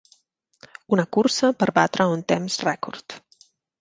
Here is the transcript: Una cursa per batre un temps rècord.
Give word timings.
Una 0.95 1.03
cursa 1.17 1.49
per 1.59 1.67
batre 1.81 2.07
un 2.15 2.25
temps 2.33 2.57
rècord. 2.71 3.19